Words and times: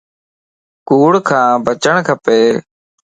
ڪوڙ 0.87 1.11
کان 1.27 1.49
بچڻ 1.65 1.95
کپ 2.07 2.25